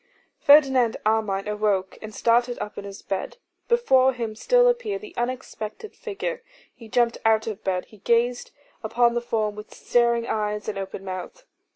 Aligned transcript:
Ferdinand 0.39 0.97
Armine 1.05 1.47
awoke 1.47 1.99
and 2.01 2.11
started 2.11 2.57
up 2.57 2.75
in 2.75 2.85
his 2.85 3.03
bed. 3.03 3.37
Before 3.67 4.13
him 4.13 4.33
still 4.33 4.67
appeared 4.67 5.01
the 5.01 5.13
unexpected 5.15 5.93
figure. 5.95 6.41
He 6.73 6.89
jumped 6.89 7.19
out 7.23 7.45
of 7.45 7.63
bed, 7.63 7.85
he 7.85 7.97
gazed 7.99 8.49
upon 8.81 9.13
the 9.13 9.21
form 9.21 9.53
with 9.53 9.75
staring 9.75 10.25
eyes 10.25 10.67
and 10.67 10.79
open 10.79 11.05
mouth. 11.05 11.45